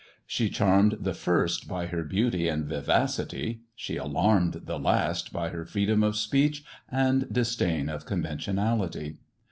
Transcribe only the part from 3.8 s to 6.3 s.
alarmed the last by her freedom of